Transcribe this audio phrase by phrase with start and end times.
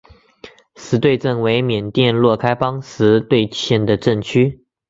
[0.75, 4.65] 实兑镇为缅甸若开邦实兑县的镇区。